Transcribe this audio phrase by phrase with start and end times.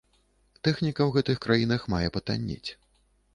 [0.67, 2.69] Тэхніка ў гэтых краінах мае патаннець.